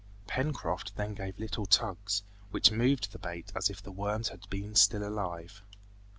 [0.25, 4.73] Pencroft then gave little tugs which moved the bait as if the worms had been
[4.73, 5.61] still alive.